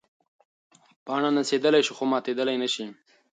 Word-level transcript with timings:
پاڼه 1.05 1.29
نڅېدلی 1.35 1.81
شي 1.87 1.93
خو 1.97 2.03
ماتېدلی 2.11 2.55
نه 2.61 2.67
شي. 2.73 2.85